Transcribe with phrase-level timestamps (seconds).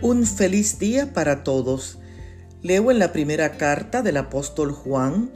[0.00, 1.98] Un feliz día para todos.
[2.62, 5.32] Leo en la primera carta del apóstol Juan,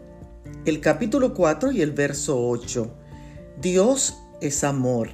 [0.67, 2.89] el capítulo 4 y el verso 8.
[3.61, 5.09] Dios es amor.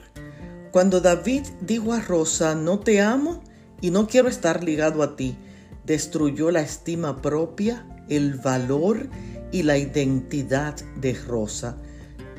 [0.70, 3.42] Cuando David dijo a Rosa, no te amo
[3.80, 5.38] y no quiero estar ligado a ti,
[5.86, 9.08] destruyó la estima propia, el valor
[9.50, 11.78] y la identidad de Rosa.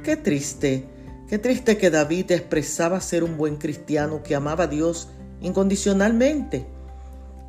[0.04, 0.86] Qué triste,
[1.28, 5.10] qué triste que David expresaba ser un buen cristiano que amaba a Dios
[5.42, 6.78] incondicionalmente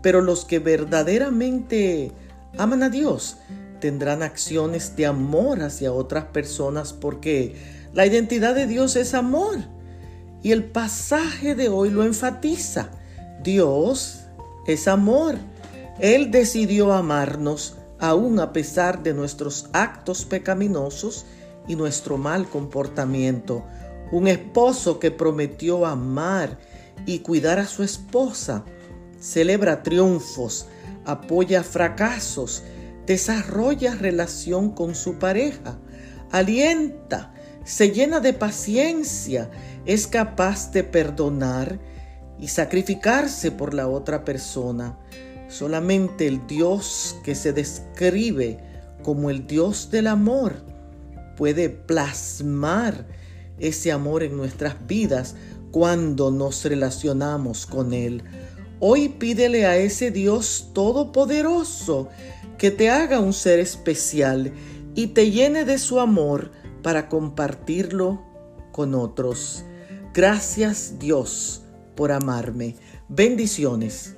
[0.02, 2.12] pero los que verdaderamente
[2.58, 3.36] aman a Dios
[3.80, 7.56] tendrán acciones de amor hacia otras personas porque
[7.92, 9.58] la identidad de Dios es amor.
[10.42, 12.90] Y el pasaje de hoy lo enfatiza.
[13.42, 14.20] Dios
[14.66, 15.36] es amor.
[15.98, 21.26] Él decidió amarnos aún a pesar de nuestros actos pecaminosos
[21.68, 23.64] y nuestro mal comportamiento.
[24.12, 26.58] Un esposo que prometió amar
[27.06, 28.64] y cuidar a su esposa
[29.20, 30.66] celebra triunfos,
[31.04, 32.62] apoya fracasos,
[33.06, 35.78] desarrolla relación con su pareja,
[36.32, 37.32] alienta,
[37.64, 39.50] se llena de paciencia,
[39.86, 41.78] es capaz de perdonar
[42.38, 44.98] y sacrificarse por la otra persona.
[45.48, 48.58] Solamente el Dios que se describe
[49.02, 50.54] como el Dios del amor
[51.36, 53.06] puede plasmar
[53.58, 55.34] ese amor en nuestras vidas
[55.70, 58.22] cuando nos relacionamos con Él.
[58.82, 62.08] Hoy pídele a ese Dios todopoderoso
[62.56, 64.52] que te haga un ser especial
[64.94, 66.50] y te llene de su amor
[66.82, 68.22] para compartirlo
[68.72, 69.66] con otros.
[70.14, 71.62] Gracias Dios
[71.94, 72.76] por amarme.
[73.08, 74.16] Bendiciones.